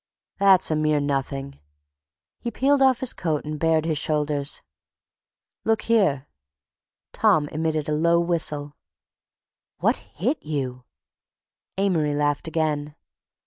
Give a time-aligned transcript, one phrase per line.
[0.39, 1.59] "That's a mere nothing."
[2.39, 4.63] He peeled off his coat and bared his shoulders.
[5.63, 6.25] "Look here!"
[7.13, 8.75] Tom emitted a low whistle.
[9.77, 10.85] "What hit you?"
[11.77, 12.95] Amory laughed again.